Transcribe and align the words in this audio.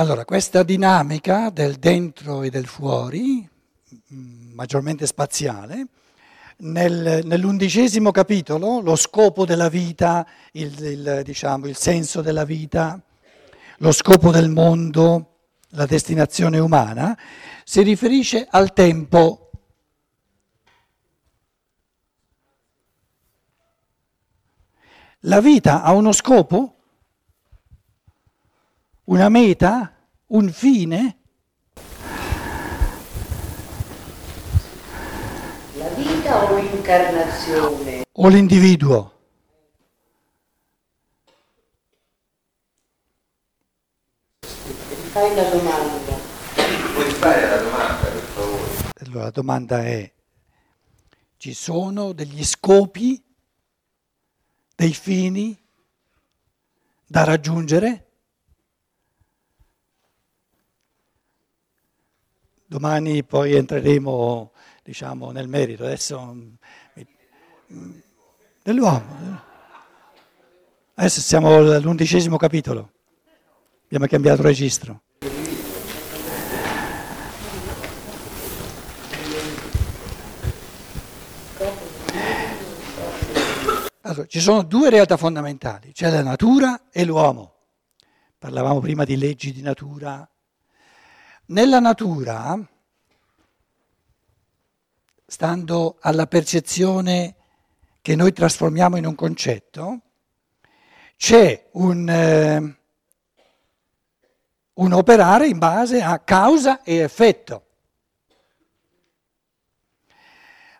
Allora, 0.00 0.24
questa 0.24 0.62
dinamica 0.62 1.50
del 1.50 1.74
dentro 1.74 2.42
e 2.42 2.48
del 2.48 2.64
fuori, 2.64 3.46
mm, 4.14 4.54
maggiormente 4.54 5.04
spaziale, 5.04 5.88
nel, 6.60 7.20
nell'undicesimo 7.22 8.10
capitolo, 8.10 8.80
lo 8.80 8.96
scopo 8.96 9.44
della 9.44 9.68
vita, 9.68 10.26
il, 10.52 10.74
il, 10.82 11.20
diciamo, 11.22 11.66
il 11.66 11.76
senso 11.76 12.22
della 12.22 12.46
vita, 12.46 12.98
lo 13.76 13.92
scopo 13.92 14.30
del 14.30 14.48
mondo, 14.48 15.40
la 15.72 15.84
destinazione 15.84 16.58
umana, 16.58 17.14
si 17.62 17.82
riferisce 17.82 18.46
al 18.48 18.72
tempo. 18.72 19.50
La 25.24 25.42
vita 25.42 25.82
ha 25.82 25.92
uno 25.92 26.12
scopo? 26.12 26.79
Una 29.10 29.28
meta? 29.28 29.92
Un 30.26 30.52
fine? 30.52 31.18
La 35.74 35.88
vita 35.96 36.44
o 36.44 36.56
l'incarnazione? 36.56 38.04
O 38.12 38.28
l'individuo? 38.28 39.12
Fai 45.10 45.34
la 45.34 45.42
domanda. 45.50 46.12
Puoi 46.94 47.10
fare 47.10 47.48
la 47.48 47.56
domanda, 47.56 48.06
per 48.06 48.22
favore? 48.22 48.92
Allora 49.00 49.24
la 49.24 49.30
domanda 49.30 49.84
è, 49.84 50.12
ci 51.36 51.52
sono 51.52 52.12
degli 52.12 52.44
scopi, 52.44 53.20
dei 54.76 54.94
fini 54.94 55.60
da 57.04 57.24
raggiungere? 57.24 58.04
Domani 62.70 63.24
poi 63.24 63.54
entreremo 63.54 64.52
diciamo, 64.84 65.32
nel 65.32 65.48
merito, 65.48 65.82
adesso 65.82 66.20
mm, 66.20 66.52
mm, 67.72 67.98
dell'uomo. 68.62 69.42
Adesso 70.94 71.20
siamo 71.20 71.56
all'undicesimo 71.56 72.36
capitolo, 72.36 72.92
abbiamo 73.86 74.06
cambiato 74.06 74.42
registro. 74.42 75.02
Allora, 84.02 84.26
ci 84.26 84.38
sono 84.38 84.62
due 84.62 84.90
realtà 84.90 85.16
fondamentali, 85.16 85.90
c'è 85.90 86.08
la 86.08 86.22
natura 86.22 86.82
e 86.92 87.04
l'uomo. 87.04 87.54
Parlavamo 88.38 88.78
prima 88.78 89.02
di 89.02 89.16
leggi 89.16 89.52
di 89.52 89.60
natura. 89.60 90.24
Nella 91.50 91.80
natura, 91.80 92.56
stando 95.26 95.96
alla 95.98 96.28
percezione 96.28 97.34
che 98.00 98.14
noi 98.14 98.32
trasformiamo 98.32 98.96
in 98.96 99.04
un 99.04 99.16
concetto, 99.16 100.00
c'è 101.16 101.70
un, 101.72 102.08
eh, 102.08 102.78
un 104.74 104.92
operare 104.92 105.48
in 105.48 105.58
base 105.58 106.00
a 106.00 106.20
causa 106.20 106.84
e 106.84 106.98
effetto. 106.98 107.64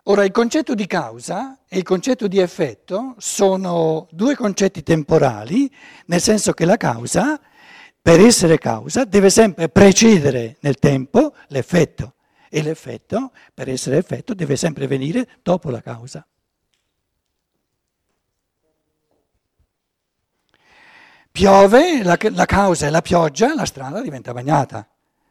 Ora, 0.03 0.23
il 0.23 0.31
concetto 0.31 0.73
di 0.73 0.87
causa 0.87 1.59
e 1.67 1.79
il 1.79 1.83
concetto 1.83 2.29
di 2.29 2.39
effetto 2.39 3.15
sono 3.17 4.07
due 4.11 4.37
concetti 4.37 4.83
temporali, 4.83 5.69
nel 6.05 6.21
senso 6.21 6.53
che 6.53 6.63
la 6.63 6.77
causa, 6.77 7.37
per 8.01 8.19
essere 8.19 8.57
causa, 8.57 9.05
deve 9.05 9.29
sempre 9.29 9.69
precedere 9.69 10.57
nel 10.61 10.79
tempo 10.79 11.35
l'effetto 11.47 12.15
e 12.49 12.61
l'effetto, 12.61 13.31
per 13.53 13.69
essere 13.69 13.97
effetto, 13.97 14.33
deve 14.33 14.55
sempre 14.55 14.87
venire 14.87 15.27
dopo 15.41 15.69
la 15.69 15.81
causa. 15.81 16.25
Piove, 21.31 22.03
la, 22.03 22.17
la 22.19 22.45
causa 22.45 22.87
è 22.87 22.89
la 22.89 23.01
pioggia, 23.01 23.55
la 23.55 23.65
strada 23.65 24.01
diventa 24.01 24.33
bagnata, 24.33 24.85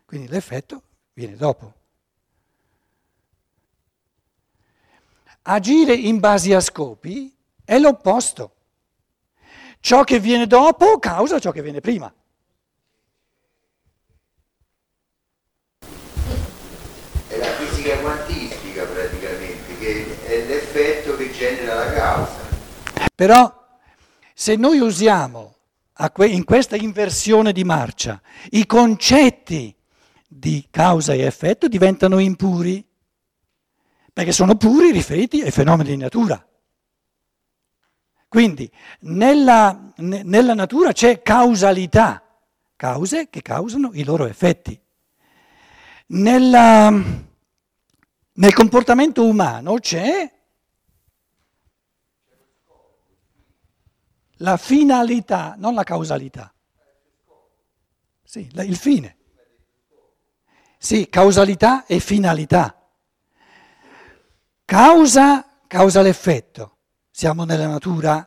quindi 0.07 0.29
l'effetto 0.29 0.83
viene 1.13 1.37
dopo. 1.37 1.75
Agire 5.43 5.95
in 5.95 6.19
base 6.19 6.55
a 6.55 6.61
scopi 6.61 7.35
è 7.65 7.79
l'opposto. 7.79 8.55
Ciò 9.81 10.05
che 10.05 10.21
viene 10.21 10.47
dopo 10.47 10.99
causa 10.99 11.39
ciò 11.39 11.51
che 11.51 11.63
viene 11.63 11.81
prima. 11.81 12.13
È 17.29 17.37
la 17.37 17.53
fisica 17.53 17.97
quantistica 17.99 18.85
praticamente, 18.85 19.79
che 19.79 20.27
è 20.27 20.47
l'effetto 20.47 21.17
che 21.17 21.30
genera 21.41 21.75
la 21.75 21.93
causa. 21.95 22.49
Però 23.15 23.79
se 24.35 24.57
noi 24.57 24.79
usiamo 24.79 25.55
in 26.19 26.45
questa 26.45 26.77
inversione 26.77 27.53
di 27.53 27.65
marcia 27.65 28.21
i 28.51 28.67
concetti 28.67 29.75
di 30.29 30.67
causa 30.71 31.15
e 31.15 31.21
effetto 31.21 31.67
diventano 31.67 32.19
impuri 32.19 32.87
perché 34.13 34.33
sono 34.33 34.55
puri 34.57 34.91
riferiti 34.91 35.41
ai 35.41 35.51
fenomeni 35.51 35.91
di 35.91 35.97
natura. 35.97 36.47
Quindi 38.29 38.71
nella, 39.01 39.93
nella 39.97 40.55
natura 40.55 40.93
c'è 40.93 41.23
causalità, 41.23 42.23
cause 42.77 43.29
che 43.31 43.41
causano 43.41 43.91
i 43.95 44.05
loro 44.05 44.27
effetti. 44.27 44.79
Nella, 46.09 46.91
nel 46.91 48.53
comportamento 48.53 49.25
umano 49.25 49.79
c'è 49.79 50.40
la 54.41 54.57
finalità, 54.57 55.55
non 55.57 55.75
la 55.75 55.85
causalità. 55.85 56.53
Sì, 58.23 58.49
il 58.55 58.77
fine. 58.77 59.17
Sì, 60.79 61.09
causalità 61.09 61.85
e 61.87 62.01
finalità. 62.01 62.75
Causa, 64.65 65.47
causa 65.67 66.01
l'effetto. 66.01 66.77
Siamo 67.11 67.45
nella 67.45 67.67
natura. 67.67 68.27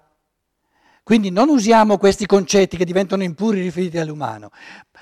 Quindi 1.02 1.32
non 1.32 1.50
usiamo 1.50 1.98
questi 1.98 2.26
concetti 2.26 2.78
che 2.78 2.86
diventano 2.86 3.24
impuri 3.24 3.62
riferiti 3.62 3.98
all'umano. 3.98 4.52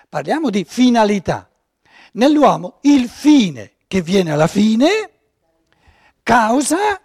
Parliamo 0.08 0.50
di 0.50 0.64
finalità. 0.64 1.50
Nell'uomo 2.14 2.80
il 2.82 3.10
fine 3.10 3.74
che 3.88 4.02
viene 4.02 4.32
alla 4.32 4.48
fine 4.48 5.10
causa 6.24 7.02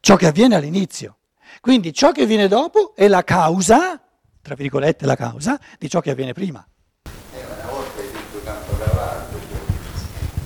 ciò 0.00 0.16
che 0.16 0.26
avviene 0.26 0.56
all'inizio. 0.56 1.18
Quindi 1.60 1.92
ciò 1.92 2.12
che 2.12 2.26
viene 2.26 2.48
dopo 2.48 2.94
è 2.94 3.08
la 3.08 3.24
causa, 3.24 4.00
tra 4.42 4.54
virgolette 4.54 5.06
la 5.06 5.16
causa, 5.16 5.58
di 5.78 5.88
ciò 5.88 6.00
che 6.00 6.10
avviene 6.10 6.32
prima. 6.32 6.66
Eh, 7.04 7.44
una 7.44 7.70
volta 7.70 8.00
è 8.00 8.10
tutto 8.10 8.40
campocavallo 8.44 9.38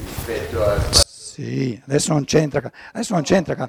rispetto 0.05 0.65
a... 0.65 0.81
Sì, 0.93 1.81
adesso 1.85 2.13
non 2.13 2.25
c'entra. 2.25 2.71
Adesso 2.93 3.15
non 3.15 3.23
c'entra. 3.23 3.69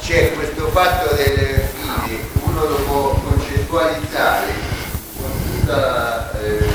C'è 0.00 0.34
questo 0.34 0.68
fatto 0.68 1.14
delle 1.14 1.68
fine, 1.68 2.18
uno 2.44 2.64
lo 2.64 2.76
può 2.84 3.12
concettualizzare 3.20 4.52
con 5.16 5.30
tutta 5.44 5.76
la, 5.76 6.40
eh, 6.40 6.66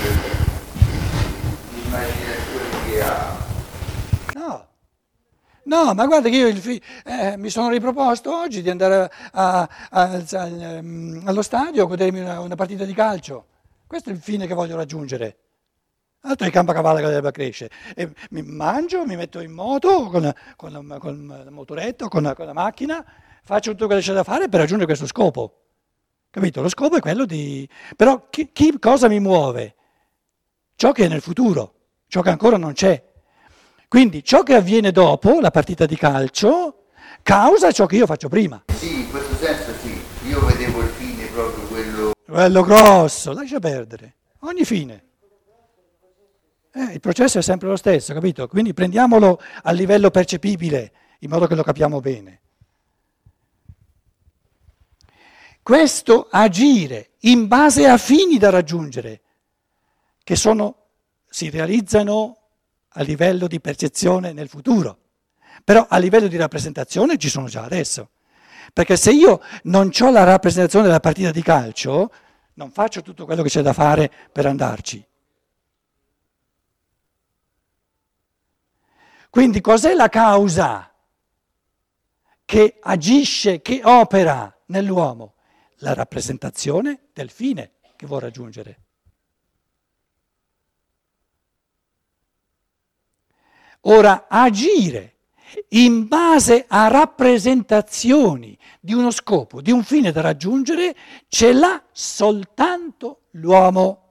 l'immaginazione 1.73 2.85
che 2.85 3.01
ha. 3.01 3.37
No. 4.35 4.67
No, 5.65 5.93
ma 5.93 6.05
guarda 6.05 6.29
che 6.29 6.35
io 6.35 6.55
fi- 6.55 6.81
eh, 7.05 7.37
mi 7.37 7.49
sono 7.49 7.69
riproposto 7.69 8.35
oggi 8.35 8.61
di 8.61 8.69
andare 8.69 9.11
a, 9.31 9.67
a, 9.89 10.23
a, 10.31 10.47
ehm, 10.47 11.23
allo 11.25 11.41
stadio 11.41 11.83
a 11.83 11.87
godermi 11.87 12.19
una, 12.19 12.39
una 12.39 12.55
partita 12.55 12.85
di 12.85 12.93
calcio. 12.93 13.47
Questo 13.87 14.09
è 14.09 14.13
il 14.13 14.19
fine 14.19 14.45
che 14.45 14.53
voglio 14.53 14.75
raggiungere. 14.75 15.37
Altro 16.21 16.45
è 16.45 16.47
il 16.47 16.53
campo 16.53 16.71
che 16.71 17.01
deve 17.01 17.31
crescere. 17.31 17.71
E 17.95 18.11
mi 18.31 18.43
mangio, 18.43 19.05
mi 19.05 19.15
metto 19.15 19.39
in 19.39 19.51
moto 19.51 20.05
con, 20.09 20.31
con, 20.55 20.97
con 20.99 21.43
il 21.45 21.51
motoretto, 21.51 22.09
con, 22.09 22.31
con, 22.35 22.45
la 22.45 22.53
macchina, 22.53 23.03
faccio 23.43 23.71
tutto 23.71 23.85
quello 23.85 24.01
che 24.01 24.07
c'è 24.07 24.13
da 24.13 24.23
fare 24.23 24.49
per 24.49 24.59
raggiungere 24.59 24.85
questo 24.85 25.07
scopo. 25.07 25.61
Capito? 26.29 26.61
Lo 26.61 26.69
scopo 26.69 26.97
è 26.97 26.99
quello 26.99 27.25
di... 27.25 27.67
Però 27.95 28.27
chi, 28.29 28.51
chi, 28.51 28.77
cosa 28.79 29.07
mi 29.07 29.19
muove? 29.19 29.75
Ciò 30.75 30.91
che 30.91 31.05
è 31.05 31.07
nel 31.07 31.21
futuro, 31.21 31.73
ciò 32.07 32.21
che 32.21 32.29
ancora 32.29 32.57
non 32.57 32.73
c'è. 32.73 33.13
Quindi 33.87 34.23
ciò 34.23 34.43
che 34.43 34.55
avviene 34.55 34.91
dopo 34.91 35.39
la 35.39 35.51
partita 35.51 35.85
di 35.85 35.95
calcio 35.95 36.85
causa 37.21 37.71
ciò 37.71 37.85
che 37.85 37.97
io 37.97 38.05
faccio 38.05 38.29
prima. 38.29 38.63
Sì, 38.75 39.01
in 39.01 39.09
questo 39.09 39.35
senso 39.35 39.73
sì. 39.81 40.27
Io 40.27 40.43
vedevo 40.45 40.81
il 40.81 40.89
fine 40.89 41.25
proprio 41.27 41.63
quello... 41.67 42.11
Quello 42.25 42.61
grosso, 42.63 43.33
lascia 43.33 43.59
perdere. 43.59 44.15
Ogni 44.39 44.65
fine. 44.65 45.03
Eh, 46.73 46.93
il 46.93 46.99
processo 46.99 47.39
è 47.39 47.41
sempre 47.41 47.69
lo 47.69 47.77
stesso, 47.77 48.13
capito? 48.13 48.47
Quindi 48.47 48.73
prendiamolo 48.73 49.39
a 49.63 49.71
livello 49.71 50.09
percepibile, 50.11 50.91
in 51.19 51.29
modo 51.29 51.47
che 51.47 51.55
lo 51.55 51.63
capiamo 51.63 52.01
bene. 52.01 52.41
Questo 55.61 56.27
agire 56.29 57.11
in 57.21 57.47
base 57.47 57.87
a 57.87 57.97
fini 57.97 58.37
da 58.37 58.49
raggiungere 58.49 59.21
che 60.23 60.35
sono, 60.35 60.75
si 61.27 61.49
realizzano 61.49 62.44
a 62.97 63.03
livello 63.03 63.47
di 63.47 63.59
percezione 63.59 64.33
nel 64.33 64.47
futuro, 64.47 64.97
però 65.63 65.85
a 65.89 65.97
livello 65.97 66.27
di 66.27 66.37
rappresentazione 66.37 67.17
ci 67.17 67.29
sono 67.29 67.47
già 67.47 67.63
adesso. 67.63 68.09
Perché 68.73 68.97
se 68.97 69.11
io 69.11 69.41
non 69.63 69.91
ho 69.97 70.11
la 70.11 70.23
rappresentazione 70.23 70.85
della 70.85 70.99
partita 70.99 71.31
di 71.31 71.41
calcio, 71.41 72.11
non 72.55 72.71
faccio 72.71 73.01
tutto 73.01 73.25
quello 73.25 73.43
che 73.43 73.49
c'è 73.49 73.61
da 73.61 73.73
fare 73.73 74.11
per 74.31 74.45
andarci. 74.45 75.05
Quindi 79.29 79.59
cos'è 79.59 79.93
la 79.93 80.07
causa 80.07 80.89
che 82.45 82.77
agisce, 82.81 83.61
che 83.61 83.81
opera 83.83 84.55
nell'uomo? 84.67 85.33
La 85.79 85.93
rappresentazione 85.93 87.07
del 87.11 87.29
fine 87.29 87.73
che 87.97 88.05
vuole 88.05 88.25
raggiungere. 88.25 88.84
Ora, 93.87 94.27
agire 94.27 95.13
in 95.69 96.07
base 96.07 96.65
a 96.67 96.87
rappresentazioni 96.87 98.57
di 98.79 98.93
uno 98.93 99.11
scopo, 99.11 99.61
di 99.61 99.71
un 99.71 99.83
fine 99.83 100.11
da 100.11 100.21
raggiungere, 100.21 100.95
ce 101.27 101.53
l'ha 101.53 101.83
soltanto 101.91 103.21
l'uomo. 103.31 104.01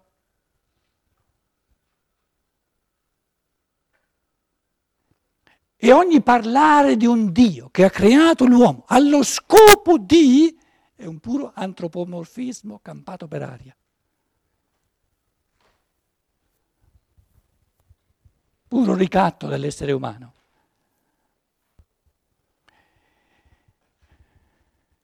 E 5.76 5.92
ogni 5.92 6.22
parlare 6.22 6.96
di 6.96 7.06
un 7.06 7.30
Dio 7.32 7.68
che 7.70 7.84
ha 7.84 7.90
creato 7.90 8.46
l'uomo 8.46 8.84
allo 8.86 9.22
scopo 9.22 9.98
di 9.98 10.56
è 10.94 11.04
un 11.04 11.18
puro 11.18 11.52
antropomorfismo 11.54 12.78
campato 12.80 13.26
per 13.26 13.42
aria. 13.42 13.76
Puro 18.74 18.94
ricatto 18.94 19.46
dell'essere 19.46 19.92
umano. 19.92 20.32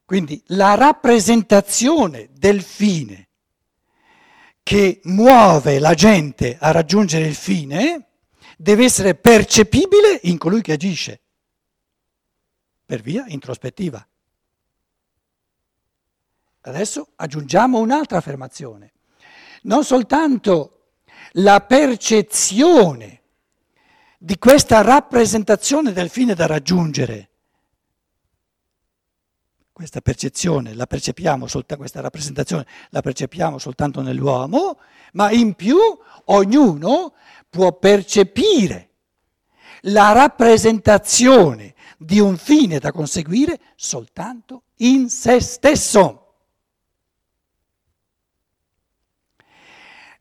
Quindi 0.05 0.43
la 0.47 0.75
rappresentazione 0.75 2.31
del 2.33 2.63
fine 2.63 3.29
che 4.65 5.01
muove 5.05 5.79
la 5.79 5.95
gente 5.95 6.57
a 6.59 6.73
raggiungere 6.73 7.29
il 7.29 7.37
fine 7.37 8.09
deve 8.57 8.87
essere 8.87 9.15
percepibile 9.15 10.19
in 10.25 10.37
colui 10.37 10.63
che 10.63 10.73
agisce, 10.73 11.21
per 12.85 13.03
via 13.03 13.25
introspettiva. 13.29 14.05
Adesso 16.63 17.13
aggiungiamo 17.15 17.79
un'altra 17.79 18.19
affermazione. 18.19 18.95
Non 19.63 19.85
soltanto 19.85 20.89
la 21.35 21.61
percezione 21.61 23.19
di 24.23 24.37
questa 24.37 24.83
rappresentazione 24.83 25.93
del 25.93 26.11
fine 26.11 26.35
da 26.35 26.45
raggiungere 26.45 27.31
questa 29.73 30.03
percezione 30.03 30.75
la 30.75 30.87
percepiamo 30.87 31.47
soltanto, 31.47 31.79
questa 31.79 32.03
rappresentazione 32.03 32.67
la 32.91 33.01
percepiamo 33.01 33.57
soltanto 33.57 34.03
nell'uomo, 34.03 34.79
ma 35.15 35.31
in 35.31 35.55
più 35.55 35.79
ognuno 36.27 37.15
può 37.49 37.73
percepire 37.79 38.91
la 39.85 40.13
rappresentazione 40.13 41.73
di 41.97 42.21
un 42.21 42.37
fine 42.37 42.79
da 42.79 42.93
conseguire 42.93 43.59
soltanto 43.75 44.65
in 44.77 45.09
se 45.09 45.41
stesso. 45.41 46.20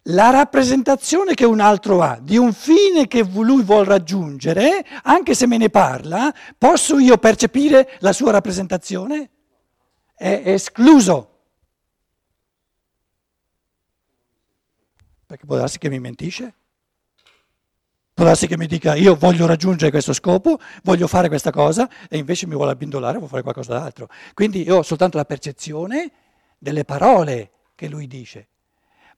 La 0.04 0.30
rappresentazione 0.30 1.34
che 1.34 1.46
un 1.46 1.60
altro 1.60 2.02
ha 2.02 2.20
di 2.22 2.38
un 2.38 2.54
fine 2.54 3.08
che 3.08 3.24
lui 3.24 3.64
vuole 3.64 3.86
raggiungere, 3.86 4.86
anche 5.04 5.36
se 5.36 5.46
me 5.46 5.58
ne 5.58 5.70
parla, 5.70 6.34
posso 6.58 6.98
io 7.00 7.18
percepire 7.18 7.98
la 8.00 8.14
sua 8.14 8.32
rappresentazione? 8.32 9.32
è 10.20 10.42
escluso. 10.48 11.38
Perché 15.26 15.46
può 15.46 15.56
darsi 15.56 15.78
che 15.78 15.88
mi 15.88 16.00
mentisce? 16.00 16.54
Può 18.14 18.26
darsi 18.26 18.46
che 18.46 18.58
mi 18.58 18.68
dica 18.68 18.96
io 18.96 19.16
voglio 19.16 19.46
raggiungere 19.46 19.92
questo 19.92 20.12
scopo, 20.12 20.60
voglio 20.84 21.08
fare 21.08 21.30
questa 21.30 21.52
cosa 21.52 21.90
e 22.10 22.18
invece 22.18 22.48
mi 22.48 22.56
vuole 22.56 22.72
abbindolare, 22.72 23.14
vuole 23.14 23.30
fare 23.30 23.44
qualcosa 23.44 23.80
d'altro. 23.80 24.10
Quindi 24.34 24.64
io 24.64 24.80
ho 24.80 24.84
soltanto 24.84 25.16
la 25.16 25.24
percezione 25.24 26.12
delle 26.58 26.84
parole 26.84 27.52
che 27.76 27.88
lui 27.88 28.06
dice, 28.06 28.49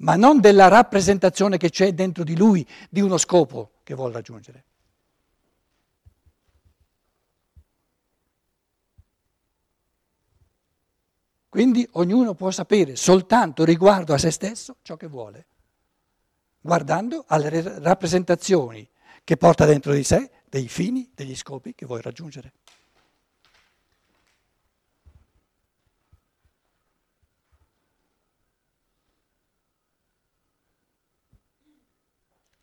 ma 0.01 0.15
non 0.15 0.39
della 0.39 0.68
rappresentazione 0.68 1.57
che 1.57 1.69
c'è 1.69 1.94
dentro 1.94 2.24
di 2.24 2.36
lui 2.36 2.68
di 2.89 3.01
uno 3.01 3.18
scopo 3.18 3.71
che 3.83 3.94
vuole 3.94 4.13
raggiungere. 4.13 4.65
Quindi 11.50 11.88
ognuno 11.94 12.33
può 12.33 12.50
sapere 12.50 12.95
soltanto 12.95 13.65
riguardo 13.65 14.13
a 14.13 14.18
se 14.18 14.31
stesso 14.31 14.77
ciò 14.83 14.95
che 14.95 15.07
vuole, 15.07 15.48
guardando 16.62 17.25
alle 17.27 17.80
rappresentazioni 17.80 18.88
che 19.24 19.36
porta 19.36 19.65
dentro 19.65 19.92
di 19.92 20.03
sé 20.03 20.31
dei 20.48 20.69
fini, 20.69 21.12
degli 21.13 21.36
scopi 21.36 21.75
che 21.75 21.86
vuoi 21.86 22.01
raggiungere. 22.01 22.53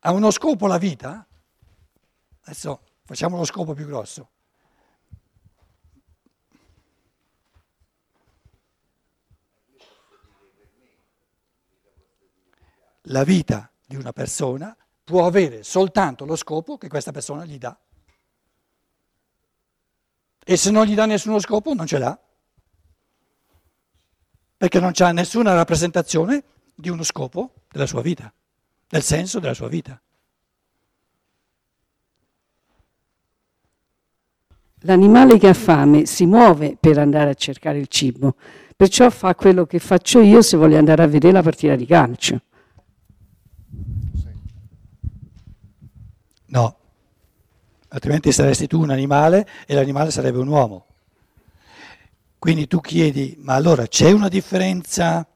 Ha 0.01 0.13
uno 0.13 0.31
scopo 0.31 0.67
la 0.67 0.79
vita? 0.79 1.27
Adesso 2.43 2.81
facciamo 3.05 3.37
lo 3.37 3.45
scopo 3.45 3.75
più 3.75 3.87
grosso. 3.87 4.31
la 13.09 13.25
vita 13.25 13.71
di 13.87 13.97
una 13.97 14.13
persona 14.13 14.77
può 15.05 15.27
avere 15.27 15.63
soltanto 15.63 16.25
lo 16.25 16.37
scopo 16.37 16.77
che 16.77 16.89
questa 16.89 17.13
persona 17.13 17.45
gli 17.45 17.59
dà. 17.59 17.79
E 20.45 20.57
se 20.57 20.71
non 20.71 20.87
gli 20.87 20.95
dà 20.95 21.07
nessuno 21.07 21.39
scopo, 21.39 21.75
non 21.75 21.87
ce 21.87 21.99
l'ha. 21.99 22.19
Perché 24.57 24.81
non 24.81 24.93
c'ha 24.93 25.13
nessuna 25.13 25.55
rappresentazione 25.55 26.45
di 26.75 26.89
uno 26.89 27.03
scopo 27.03 27.55
della 27.71 27.87
sua 27.87 28.03
vita, 28.03 28.33
del 28.89 29.03
senso 29.03 29.39
della 29.39 29.55
sua 29.55 29.69
vita. 29.69 30.01
L'animale 34.83 35.39
che 35.39 35.49
ha 35.49 35.55
fame 35.55 36.07
si 36.07 36.25
muove 36.25 36.77
per 36.79 36.99
andare 36.99 37.31
a 37.31 37.35
cercare 37.35 37.79
il 37.79 37.89
cibo, 37.89 38.37
perciò 38.77 39.11
fa 39.11 39.35
quello 39.35 39.67
che 39.67 39.81
faccio 39.81 40.21
io 40.21 40.41
se 40.41 40.57
voglio 40.57 40.79
andare 40.79 41.03
a 41.03 41.07
vedere 41.07 41.33
la 41.33 41.43
partita 41.43 41.75
di 41.75 41.85
calcio. 41.85 42.41
No, 46.47 46.77
altrimenti 47.89 48.33
saresti 48.33 48.67
tu 48.67 48.81
un 48.81 48.91
animale 48.91 49.47
e 49.67 49.75
l'animale 49.75 50.11
sarebbe 50.11 50.39
un 50.39 50.49
uomo. 50.49 50.87
Quindi 52.39 52.69
tu 52.69 52.81
chiedi, 52.81 53.37
ma 53.41 53.55
allora 53.55 53.87
c'è 53.87 54.13
una 54.13 54.29
differenza 54.29 55.27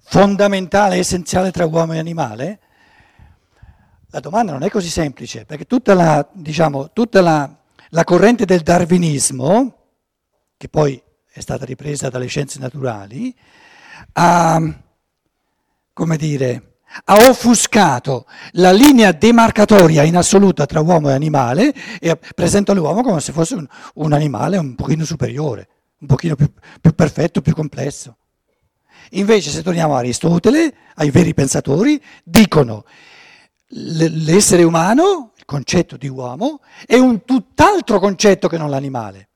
fondamentale, 0.00 0.96
essenziale 0.96 1.52
tra 1.52 1.64
uomo 1.64 1.92
e 1.94 1.98
animale? 1.98 2.58
La 4.14 4.20
domanda 4.20 4.52
non 4.52 4.62
è 4.62 4.70
così 4.70 4.90
semplice, 4.90 5.44
perché 5.44 5.64
tutta 5.64 5.92
la, 5.92 6.24
diciamo, 6.30 6.92
tutta 6.92 7.20
la, 7.20 7.52
la 7.88 8.04
corrente 8.04 8.44
del 8.44 8.60
darwinismo, 8.60 9.76
che 10.56 10.68
poi 10.68 11.02
è 11.32 11.40
stata 11.40 11.64
ripresa 11.64 12.10
dalle 12.10 12.26
scienze 12.26 12.60
naturali, 12.60 13.34
ha, 14.12 14.62
come 15.92 16.16
dire, 16.16 16.76
ha 17.06 17.28
offuscato 17.28 18.26
la 18.52 18.70
linea 18.70 19.10
demarcatoria 19.10 20.04
in 20.04 20.16
assoluta 20.16 20.64
tra 20.64 20.78
uomo 20.78 21.10
e 21.10 21.12
animale 21.14 21.74
e 21.98 22.16
presenta 22.36 22.72
l'uomo 22.72 23.02
come 23.02 23.18
se 23.18 23.32
fosse 23.32 23.56
un, 23.56 23.66
un 23.94 24.12
animale 24.12 24.58
un 24.58 24.76
pochino 24.76 25.04
superiore, 25.04 25.68
un 25.98 26.06
pochino 26.06 26.36
più, 26.36 26.52
più 26.80 26.94
perfetto, 26.94 27.42
più 27.42 27.52
complesso. 27.52 28.18
Invece 29.10 29.50
se 29.50 29.64
torniamo 29.64 29.96
a 29.96 29.98
Aristotele, 29.98 30.72
ai 30.94 31.10
veri 31.10 31.34
pensatori, 31.34 32.00
dicono 32.22 32.84
l'essere 33.76 34.62
umano, 34.62 35.32
il 35.36 35.44
concetto 35.44 35.96
di 35.96 36.08
uomo, 36.08 36.60
è 36.86 36.96
un 36.96 37.24
tutt'altro 37.24 37.98
concetto 37.98 38.48
che 38.48 38.58
non 38.58 38.70
l'animale. 38.70 39.28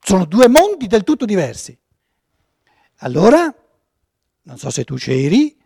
Sono 0.00 0.24
due 0.24 0.48
mondi 0.48 0.86
del 0.86 1.02
tutto 1.02 1.24
diversi. 1.24 1.76
Allora, 3.00 3.52
non 4.42 4.58
so 4.58 4.70
se 4.70 4.84
tu 4.84 4.96
c'eri, 4.96 5.56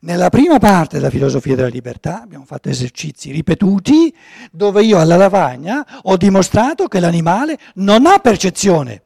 nella 0.00 0.28
prima 0.28 0.58
parte 0.58 0.96
della 0.96 1.10
filosofia 1.10 1.54
della 1.54 1.68
libertà 1.68 2.22
abbiamo 2.22 2.44
fatto 2.44 2.68
esercizi 2.68 3.30
ripetuti 3.30 4.14
dove 4.50 4.84
io 4.84 4.98
alla 4.98 5.16
lavagna 5.16 5.84
ho 6.02 6.16
dimostrato 6.16 6.86
che 6.86 7.00
l'animale 7.00 7.58
non 7.74 8.04
ha 8.06 8.18
percezione. 8.18 9.02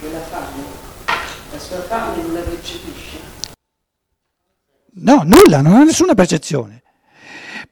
Che 0.00 0.10
la 0.10 0.20
fame, 0.20 0.62
la 1.50 1.58
sua 1.58 1.80
fame. 1.82 2.41
No, 4.94 5.22
nulla, 5.24 5.60
non 5.60 5.74
ha 5.74 5.84
nessuna 5.84 6.14
percezione. 6.14 6.82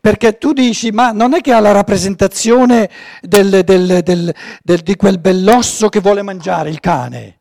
Perché 0.01 0.39
tu 0.39 0.53
dici, 0.53 0.91
ma 0.91 1.13
non 1.13 1.35
è 1.35 1.41
che 1.41 1.53
ha 1.53 1.61
la 1.61 1.73
rappresentazione 1.73 2.89
del, 3.21 3.63
del, 3.65 4.03
del, 4.03 4.81
di 4.83 4.97
quel 4.97 5.19
bell'osso 5.19 5.89
che 5.89 6.01
vuole 6.01 6.23
mangiare 6.23 6.71
il 6.71 6.81
cane. 6.81 7.41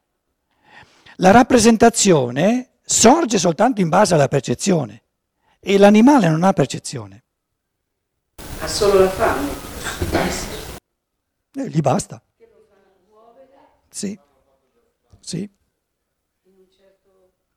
La 1.18 1.32
rappresentazione 1.32 2.80
sorge 2.84 3.38
soltanto 3.38 3.80
in 3.80 3.90
base 3.90 4.14
alla 4.14 4.28
percezione 4.28 5.04
e 5.60 5.78
l'animale 5.78 6.28
non 6.30 6.44
ha 6.44 6.52
percezione. 6.52 7.24
Ha 8.60 8.68
solo 8.68 9.00
la 9.00 9.10
fame. 9.10 9.48
Eh, 11.56 11.70
gli 11.70 11.82
basta. 11.82 12.22
Sì. 13.90 14.20
Sì. 15.20 15.50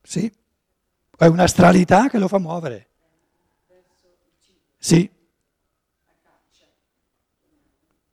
Sì. 0.03 0.33
È 1.23 1.27
un'astralità 1.27 2.09
che 2.09 2.19
lo 2.19 2.27
fa 2.27 2.41
muovere. 2.41 2.89
Sì. 4.77 5.09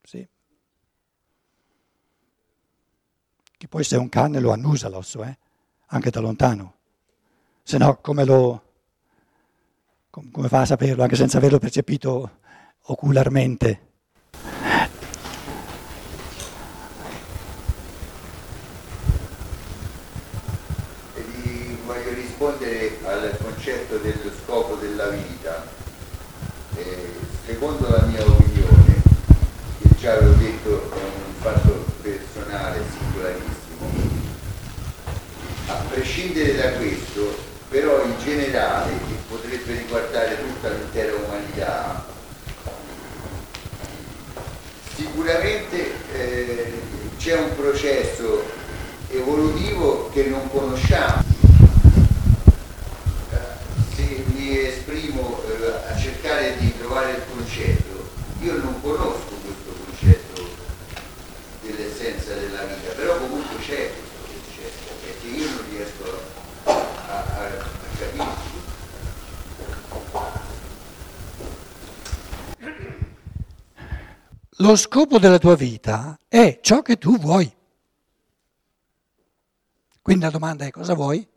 Sì. 0.03 0.27
Che 3.57 3.67
poi 3.67 3.83
se 3.83 3.95
è 3.95 3.97
un 3.97 4.09
cane 4.09 4.39
lo 4.39 4.51
annusa 4.51 4.89
l'osso, 4.89 5.23
eh? 5.23 5.35
anche 5.87 6.11
da 6.11 6.19
lontano. 6.19 6.75
Se 7.63 7.79
no 7.79 7.97
come 7.99 8.25
lo... 8.25 8.63
come 10.11 10.47
fa 10.47 10.61
a 10.61 10.65
saperlo, 10.65 11.01
anche 11.01 11.15
senza 11.15 11.39
averlo 11.39 11.57
percepito 11.57 12.37
ocularmente? 12.79 13.89
rispondere 22.39 22.97
al 23.03 23.37
concetto 23.43 23.97
dello 23.97 24.31
scopo 24.43 24.75
della 24.75 25.09
vita, 25.09 25.67
eh, 26.77 27.11
secondo 27.45 27.89
la 27.89 28.05
mia 28.05 28.23
opinione, 28.25 29.01
che 29.81 29.89
già 29.99 30.13
avevo 30.13 30.33
detto 30.35 30.89
è 30.93 31.03
un 31.03 31.33
fatto 31.41 31.85
personale, 32.01 32.81
singolarissimo, 32.97 33.91
a 35.67 35.73
prescindere 35.89 36.55
da 36.55 36.71
questo, 36.77 37.37
però 37.67 38.05
in 38.05 38.17
generale, 38.23 38.91
che 38.91 39.15
potrebbe 39.27 39.73
riguardare 39.73 40.37
tutta 40.37 40.69
l'intera 40.69 41.15
umanità, 41.15 42.05
sicuramente 44.95 45.91
eh, 46.13 46.81
c'è 47.17 47.37
un 47.37 47.48
processo 47.59 48.43
evolutivo 49.09 50.09
che 50.13 50.25
non 50.25 50.49
conosciamo 50.49 51.29
esprimo 54.89 55.41
eh, 55.47 55.91
a 55.91 55.95
cercare 55.97 56.57
di 56.57 56.75
trovare 56.77 57.11
il 57.11 57.21
concetto, 57.31 58.09
io 58.39 58.57
non 58.57 58.81
conosco 58.81 59.35
questo 59.43 59.71
concetto 59.85 60.47
dell'essenza 61.61 62.33
della 62.33 62.63
vita, 62.63 62.91
però 62.95 63.17
comunque 63.17 63.57
c'è 63.59 63.91
questo 63.91 64.33
concetto, 64.33 64.93
perché 65.03 65.27
io 65.27 65.49
non 65.49 65.63
riesco 65.69 66.21
a, 66.63 66.71
a, 66.71 67.45
a 67.45 67.49
capire. 67.99 68.49
Lo 74.69 74.75
scopo 74.75 75.17
della 75.17 75.39
tua 75.39 75.55
vita 75.55 76.15
è 76.27 76.59
ciò 76.61 76.83
che 76.83 76.99
tu 76.99 77.17
vuoi. 77.17 77.51
Quindi 79.99 80.23
la 80.23 80.29
domanda 80.29 80.63
è 80.63 80.69
cosa 80.69 80.93
vuoi? 80.93 81.27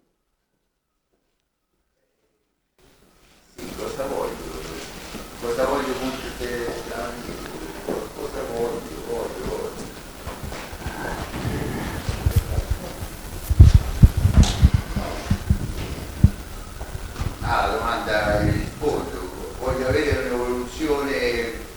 Ah, 17.41 17.67
la 17.67 17.73
domanda 17.73 18.41
rispondo. 18.41 19.55
Voglio 19.59 19.89
avere 19.89 20.19
un'evoluzione 20.29 21.71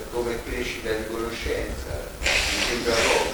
eh, 0.00 0.08
come 0.12 0.42
crescita 0.42 0.92
di 0.92 1.06
conoscenza. 1.06 1.90
Mi 2.20 2.26
sembra 2.66 2.94
poco. 2.94 3.30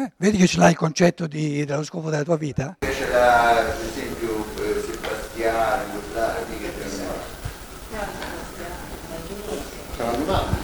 Eh, 0.00 0.12
vedi 0.16 0.38
che 0.38 0.46
ce 0.46 0.56
l'hai 0.56 0.70
il 0.70 0.78
concetto 0.78 1.26
di, 1.26 1.62
dello 1.66 1.82
scopo 1.82 2.08
della 2.08 2.22
tua 2.22 2.38
vita? 2.38 2.78
C'è 2.78 3.10
la, 3.10 3.62
per 3.76 3.86
esempio 3.86 4.46
eh, 4.56 4.80
Sebastiano, 4.80 6.00
là, 6.14 6.36
che 6.48 6.72
c'è 9.94 10.02
una 10.02 10.12
domanda. 10.12 10.56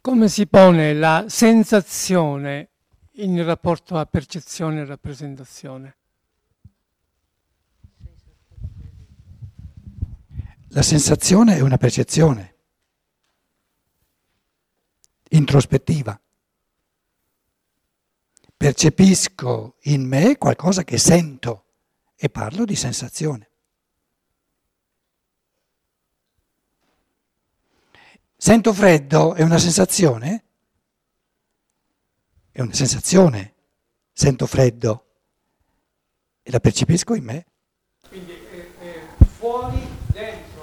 Come 0.00 0.28
si 0.28 0.46
pone 0.46 0.94
la 0.94 1.24
sensazione 1.26 2.68
in 3.14 3.44
rapporto 3.44 3.96
a 3.96 4.06
percezione 4.06 4.82
e 4.82 4.84
rappresentazione? 4.84 5.96
La 10.76 10.82
sensazione 10.82 11.56
è 11.56 11.60
una 11.60 11.78
percezione 11.78 12.54
introspettiva. 15.30 16.20
Percepisco 18.54 19.76
in 19.84 20.06
me 20.06 20.36
qualcosa 20.36 20.84
che 20.84 20.98
sento 20.98 21.64
e 22.14 22.28
parlo 22.28 22.66
di 22.66 22.76
sensazione. 22.76 23.50
Sento 28.36 28.74
freddo, 28.74 29.32
è 29.32 29.42
una 29.42 29.56
sensazione? 29.56 30.44
È 32.52 32.60
una 32.60 32.74
sensazione. 32.74 33.54
Sento 34.12 34.46
freddo 34.46 35.06
e 36.42 36.50
la 36.50 36.60
percepisco 36.60 37.14
in 37.14 37.24
me. 37.24 37.46
Quindi 38.10 38.32
è, 38.32 38.78
è 38.78 39.24
fuori, 39.24 40.04
dentro. 40.16 40.54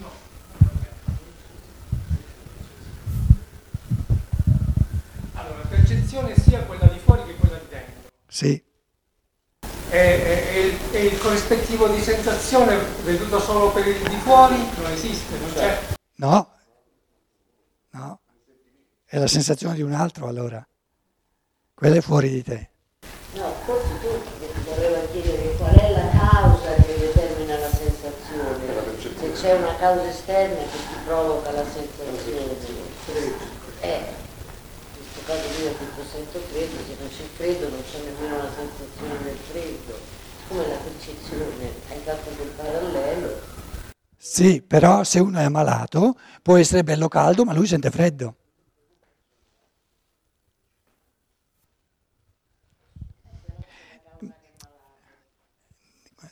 No. 0.00 0.10
Allora, 5.34 5.60
percezione 5.68 6.34
sia 6.36 6.62
quella 6.64 6.86
di 6.86 6.98
fuori 6.98 7.24
che 7.26 7.34
quella 7.36 7.58
di 7.58 7.66
dentro. 7.68 8.10
Sì. 8.36 8.62
E, 9.88 9.98
e, 9.98 10.78
e, 10.92 11.04
il 11.06 11.18
corrispettivo 11.18 11.88
di 11.88 12.02
sensazione 12.02 12.76
veduto 13.02 13.40
solo 13.40 13.70
per 13.70 13.86
il 13.86 13.98
di 14.06 14.16
fuori 14.16 14.56
non 14.76 14.92
esiste, 14.92 15.38
non 15.38 15.54
c'è. 15.54 15.78
No, 16.16 16.52
no, 17.92 18.20
è 19.06 19.18
la 19.18 19.26
sensazione 19.26 19.74
di 19.74 19.80
un 19.80 19.94
altro 19.94 20.26
allora, 20.26 20.62
quella 21.72 21.96
è 21.96 22.00
fuori 22.02 22.28
di 22.28 22.42
te. 22.42 22.70
No, 23.36 23.54
forse 23.64 24.00
tu 24.02 24.08
voleva 24.68 24.98
chiedere 25.12 25.56
qual 25.56 25.74
è 25.74 25.92
la 25.92 26.10
causa 26.18 26.74
che 26.74 26.94
determina 26.98 27.56
la 27.56 27.70
sensazione, 27.70 28.98
se 29.00 29.32
c'è 29.32 29.54
una 29.54 29.76
causa 29.76 30.06
esterna 30.10 30.56
che 30.56 30.76
ti 30.76 30.96
provoca 31.06 31.52
la 31.52 31.64
sensazione. 31.64 32.84
Eh, 33.80 34.24
cose 35.26 35.62
io 35.62 35.72
tipo 35.74 36.02
sento 36.10 36.38
freddo, 36.38 36.76
se 36.86 36.96
non 36.98 37.08
c'è 37.08 37.24
freddo 37.34 37.68
non 37.68 37.82
c'è 37.90 37.98
nemmeno 37.98 38.36
la 38.38 38.50
sensazione 38.54 39.22
del 39.24 39.36
freddo. 39.50 39.98
Come 40.48 40.68
la 40.68 40.76
percezione, 40.76 41.72
hai 41.88 42.00
fatto 42.04 42.30
quel 42.30 42.48
parallelo, 42.50 43.56
sì, 44.28 44.60
però 44.60 45.04
se 45.04 45.20
uno 45.20 45.38
è 45.38 45.44
ammalato 45.44 46.18
può 46.42 46.56
essere 46.56 46.82
bello 46.82 47.06
caldo, 47.06 47.44
ma 47.44 47.52
lui 47.52 47.66
sente 47.66 47.90
freddo. 47.90 48.34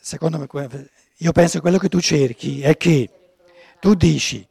Secondo 0.01 0.37
me, 0.37 0.47
io 1.17 1.31
penso 1.31 1.53
che 1.53 1.61
quello 1.61 1.77
che 1.77 1.87
tu 1.87 1.99
cerchi 1.99 2.61
è 2.61 2.75
che 2.75 3.09
tu 3.79 3.95
dici 3.95 4.45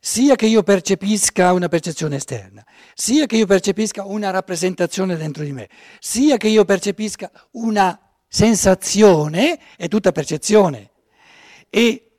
sia 0.00 0.36
che 0.36 0.46
io 0.46 0.62
percepisca 0.62 1.52
una 1.52 1.68
percezione 1.68 2.16
esterna, 2.16 2.64
sia 2.94 3.26
che 3.26 3.36
io 3.36 3.46
percepisca 3.46 4.04
una 4.04 4.30
rappresentazione 4.30 5.16
dentro 5.16 5.42
di 5.42 5.52
me, 5.52 5.68
sia 5.98 6.36
che 6.36 6.48
io 6.48 6.64
percepisca 6.64 7.30
una 7.52 7.98
sensazione, 8.28 9.58
è 9.76 9.88
tutta 9.88 10.12
percezione. 10.12 10.90
E 11.70 12.10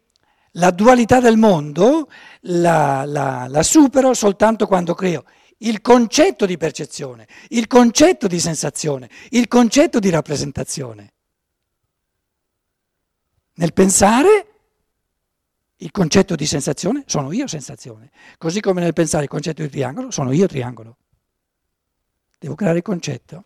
la 0.54 0.72
dualità 0.72 1.20
del 1.20 1.38
mondo 1.38 2.10
la, 2.42 3.06
la, 3.06 3.48
la 3.48 3.64
supero 3.64 4.14
soltanto 4.14 4.68
quando 4.68 4.94
creo 4.94 5.24
il 5.60 5.82
concetto 5.82 6.46
di 6.46 6.58
percezione, 6.58 7.28
il 7.50 7.68
concetto 7.68 8.28
di 8.28 8.40
sensazione, 8.40 9.10
il 9.30 9.48
concetto 9.48 10.00
di 10.00 10.10
rappresentazione. 10.10 11.14
Nel 13.56 13.74
pensare 13.74 14.49
Il 15.82 15.92
concetto 15.92 16.36
di 16.36 16.46
sensazione 16.46 17.04
sono 17.06 17.32
io 17.32 17.48
sensazione, 17.48 18.12
così 18.38 18.60
come 18.60 18.82
nel 18.82 18.92
pensare 18.92 19.24
il 19.24 19.30
concetto 19.30 19.62
di 19.62 19.70
triangolo 19.70 20.12
sono 20.12 20.34
io 20.34 20.46
triangolo. 20.46 20.98
Devo 22.38 22.56
creare 22.56 22.80
il 22.80 22.84
concetto. 22.84 23.46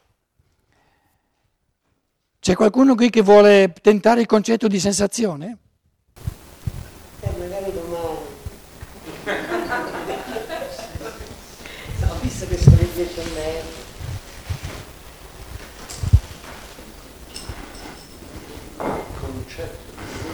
C'è 2.40 2.56
qualcuno 2.56 2.96
qui 2.96 3.12
che 3.12 3.22
vuole 3.22 3.72
tentare 3.80 4.22
il 4.22 4.26
concetto 4.26 4.68
di 4.68 4.80
sensazione? 4.80 5.58
Eh, 7.20 7.32
magari 7.38 7.72
domani. 7.72 8.18
Ho 12.10 12.20
visto 12.20 12.48
che 12.48 12.58
sorridete 12.58 13.22
a 13.22 13.26
me. 13.36 13.62
concetto. 19.20 20.33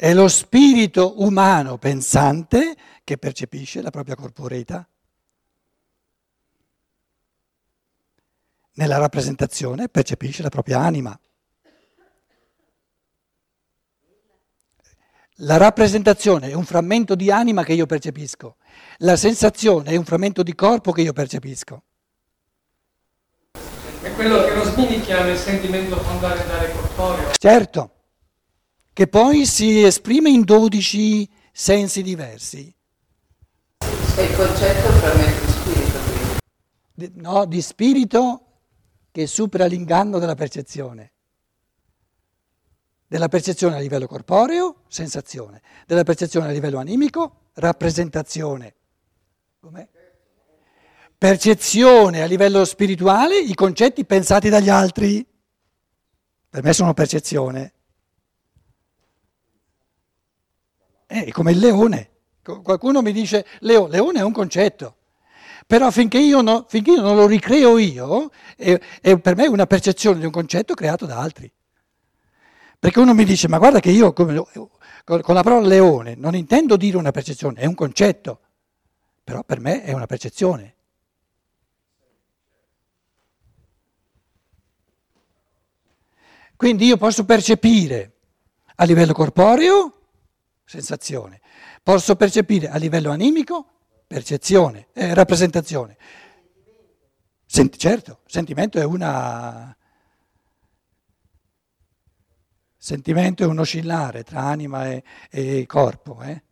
È 0.00 0.14
lo 0.14 0.28
spirito 0.28 1.20
umano 1.20 1.76
pensante 1.76 2.74
che 3.04 3.18
percepisce 3.18 3.82
la 3.82 3.90
propria 3.90 4.14
corporeità. 4.14 4.88
Nella 8.76 8.96
rappresentazione 8.96 9.90
percepisce 9.90 10.40
la 10.40 10.48
propria 10.48 10.78
anima. 10.78 11.20
La 15.42 15.58
rappresentazione 15.58 16.48
è 16.48 16.54
un 16.54 16.64
frammento 16.64 17.14
di 17.14 17.30
anima 17.30 17.62
che 17.62 17.74
io 17.74 17.84
percepisco, 17.84 18.56
la 19.00 19.16
sensazione 19.16 19.90
è 19.90 19.96
un 19.96 20.04
frammento 20.06 20.42
di 20.42 20.54
corpo 20.54 20.92
che 20.92 21.02
io 21.02 21.12
percepisco. 21.12 21.82
È 24.00 24.14
quello 24.14 24.44
che 24.44 24.54
Rosmini 24.54 25.02
chiama 25.02 25.28
il 25.28 25.36
sentimento 25.36 25.98
fondamentale 25.98 26.72
corporeo. 26.72 27.32
Certo, 27.32 27.99
che 28.92 29.06
poi 29.06 29.46
si 29.46 29.82
esprime 29.82 30.30
in 30.30 30.42
12 30.42 31.28
sensi 31.52 32.02
diversi. 32.02 32.74
È 33.78 34.20
il 34.20 34.36
concetto 34.36 34.88
frammento 34.92 35.44
di 35.46 35.52
spirito. 35.52 35.98
Di- 36.92 37.12
No, 37.14 37.44
di 37.46 37.62
spirito 37.62 38.44
che 39.10 39.26
supera 39.26 39.66
l'inganno 39.66 40.18
della 40.18 40.34
percezione. 40.34 41.12
Della 43.06 43.28
percezione 43.28 43.76
a 43.76 43.80
livello 43.80 44.06
corporeo, 44.06 44.82
sensazione. 44.88 45.62
Della 45.86 46.04
percezione 46.04 46.48
a 46.48 46.52
livello 46.52 46.78
animico, 46.78 47.50
rappresentazione. 47.54 48.74
Com'è? 49.60 49.88
Percezione 51.18 52.22
a 52.22 52.26
livello 52.26 52.64
spirituale, 52.64 53.38
i 53.38 53.54
concetti 53.54 54.04
pensati 54.04 54.48
dagli 54.48 54.68
altri. 54.70 55.26
Per 56.48 56.62
me 56.62 56.72
sono 56.72 56.94
percezione. 56.94 57.62
Eh, 57.62 57.72
È 61.12 61.28
come 61.32 61.50
il 61.50 61.58
leone. 61.58 62.10
Qu- 62.40 62.62
Qualcuno 62.62 63.02
mi 63.02 63.10
dice, 63.10 63.44
"Leo- 63.60 63.88
leone 63.88 64.20
è 64.20 64.22
un 64.22 64.30
concetto. 64.30 64.94
Però 65.66 65.90
finché 65.90 66.18
io, 66.18 66.40
no- 66.40 66.66
finché 66.68 66.92
io 66.92 67.00
non 67.00 67.16
lo 67.16 67.26
ricreo 67.26 67.78
io, 67.78 68.30
è, 68.56 68.78
è 69.00 69.18
per 69.18 69.34
me 69.34 69.48
una 69.48 69.66
percezione 69.66 70.20
di 70.20 70.24
un 70.24 70.30
concetto 70.30 70.74
creato 70.74 71.06
da 71.06 71.18
altri. 71.18 71.50
Perché 72.78 73.00
uno 73.00 73.12
mi 73.12 73.24
dice, 73.24 73.48
ma 73.48 73.58
guarda 73.58 73.80
che 73.80 73.90
io 73.90 74.12
come- 74.12 74.40
con 75.04 75.34
la 75.34 75.42
parola 75.42 75.66
leone 75.66 76.14
non 76.14 76.36
intendo 76.36 76.76
dire 76.76 76.96
una 76.96 77.10
percezione, 77.10 77.58
è 77.60 77.66
un 77.66 77.74
concetto. 77.74 78.40
Però 79.24 79.42
per 79.42 79.58
me 79.58 79.82
è 79.82 79.92
una 79.92 80.06
percezione. 80.06 80.76
Quindi 86.54 86.86
io 86.86 86.96
posso 86.96 87.24
percepire 87.24 88.12
a 88.76 88.84
livello 88.84 89.12
corporeo 89.12 89.99
sensazione, 90.70 91.40
posso 91.82 92.14
percepire 92.14 92.68
a 92.68 92.76
livello 92.76 93.10
animico 93.10 93.66
percezione, 94.06 94.86
eh, 94.92 95.14
rappresentazione. 95.14 95.96
Senti- 97.44 97.76
certo, 97.76 98.20
sentimento 98.26 98.78
è 98.78 98.84
una... 98.84 99.76
Sentimento 102.76 103.42
è 103.42 103.46
un 103.46 103.58
oscillare 103.58 104.22
tra 104.22 104.42
anima 104.42 104.88
e, 104.88 105.02
e 105.28 105.66
corpo. 105.66 106.22
Eh? 106.22 106.42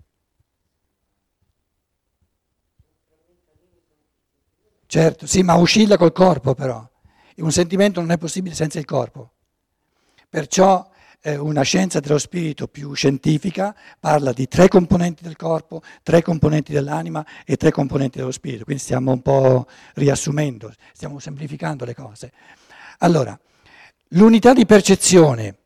Certo, 4.87 5.27
sì, 5.29 5.43
ma 5.43 5.57
oscilla 5.57 5.97
col 5.97 6.13
corpo 6.13 6.55
però. 6.55 6.87
Un 7.37 7.53
sentimento 7.53 8.01
non 8.01 8.11
è 8.11 8.19
possibile 8.19 8.57
senza 8.57 8.81
il 8.81 8.85
corpo. 8.85 9.35
Perciò 10.29 10.88
una 11.23 11.63
scienza 11.63 12.01
dello 12.01 12.19
spirito 12.19 12.69
più 12.69 12.95
scientifica 12.95 13.75
parla 13.99 14.33
di 14.33 14.47
tre 14.47 14.69
componenti 14.69 15.23
del 15.23 15.37
corpo, 15.37 15.83
tre 16.03 16.23
componenti 16.23 16.73
dell'anima 16.73 17.25
e 17.45 17.57
tre 17.57 17.71
componenti 17.71 18.19
dello 18.19 18.31
spirito. 18.31 18.65
Quindi 18.65 18.83
stiamo 18.83 19.13
un 19.13 19.21
po' 19.21 19.67
riassumendo, 19.95 20.73
stiamo 20.93 21.19
semplificando 21.19 21.85
le 21.85 21.95
cose. 21.95 22.33
Allora, 22.99 23.39
l'unità 24.11 24.53
di 24.53 24.65
percezione 24.65 25.57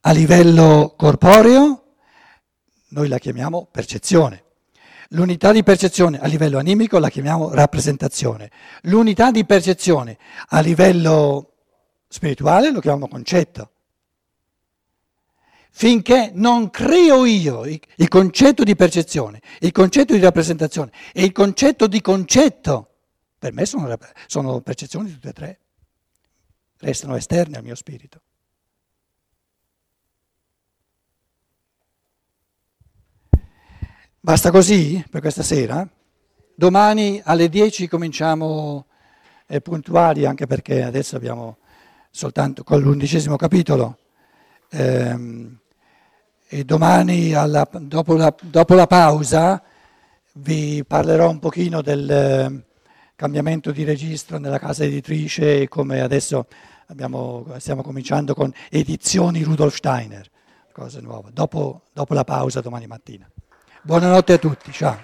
a 0.00 0.12
livello 0.12 0.94
corporeo, 0.96 1.82
noi 2.88 3.08
la 3.08 3.18
chiamiamo 3.18 3.66
percezione. 3.70 4.42
L'unità 5.08 5.52
di 5.52 5.62
percezione 5.62 6.18
a 6.18 6.26
livello 6.26 6.58
animico 6.58 6.98
la 6.98 7.08
chiamiamo 7.08 7.54
rappresentazione. 7.54 8.50
L'unità 8.82 9.30
di 9.30 9.44
percezione 9.44 10.18
a 10.48 10.60
livello 10.60 11.52
spirituale 12.08 12.70
lo 12.70 12.80
chiamiamo 12.80 13.08
concetto. 13.08 13.70
Finché 15.76 16.30
non 16.32 16.70
creo 16.70 17.24
io 17.24 17.64
il 17.64 18.08
concetto 18.08 18.62
di 18.62 18.76
percezione, 18.76 19.40
il 19.58 19.72
concetto 19.72 20.14
di 20.14 20.20
rappresentazione 20.20 20.92
e 21.12 21.24
il 21.24 21.32
concetto 21.32 21.88
di 21.88 22.00
concetto, 22.00 22.90
per 23.36 23.52
me 23.52 23.66
sono, 23.66 23.98
sono 24.28 24.60
percezioni 24.60 25.10
tutte 25.10 25.30
e 25.30 25.32
tre, 25.32 25.58
restano 26.78 27.16
esterne 27.16 27.56
al 27.56 27.64
mio 27.64 27.74
spirito. 27.74 28.20
Basta 34.20 34.52
così 34.52 35.04
per 35.10 35.20
questa 35.20 35.42
sera? 35.42 35.84
Domani 36.54 37.20
alle 37.24 37.48
10 37.48 37.88
cominciamo 37.88 38.86
eh, 39.48 39.60
puntuali, 39.60 40.24
anche 40.24 40.46
perché 40.46 40.84
adesso 40.84 41.16
abbiamo 41.16 41.58
soltanto 42.12 42.62
con 42.62 42.80
l'undicesimo 42.80 43.34
capitolo. 43.34 43.98
Ehm, 44.70 45.62
e 46.46 46.64
domani, 46.64 47.34
alla- 47.34 47.68
dopo, 47.80 48.14
la, 48.16 48.34
dopo 48.42 48.74
la 48.74 48.86
pausa, 48.86 49.62
vi 50.34 50.84
parlerò 50.86 51.30
un 51.30 51.38
pochino 51.38 51.80
del 51.82 52.10
eh, 52.10 52.64
cambiamento 53.16 53.70
di 53.72 53.84
registro 53.84 54.38
nella 54.38 54.58
casa 54.58 54.84
editrice 54.84 55.62
e 55.62 55.68
come 55.68 56.00
adesso 56.00 56.46
abbiamo- 56.86 57.46
stiamo 57.58 57.82
cominciando 57.82 58.34
con 58.34 58.52
edizioni 58.70 59.42
Rudolf 59.42 59.76
Steiner, 59.76 60.28
cose 60.72 61.00
nuove, 61.00 61.30
dopo, 61.32 61.82
dopo 61.92 62.14
la 62.14 62.24
pausa 62.24 62.60
domani 62.60 62.86
mattina. 62.86 63.28
Buonanotte 63.82 64.32
a 64.34 64.38
tutti, 64.38 64.72
ciao. 64.72 64.98